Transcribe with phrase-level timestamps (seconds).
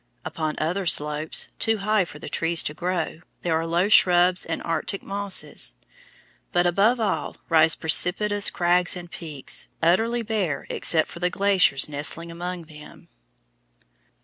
[0.25, 4.59] Upon other slopes, too high for the trees to grow, there are low shrubs and
[4.63, 5.75] arctic mosses;
[6.51, 12.31] but above all rise precipitous crags and peaks, utterly bare except for the glaciers nestling
[12.31, 13.09] among them.